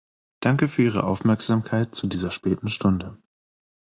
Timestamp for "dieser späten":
2.07-2.69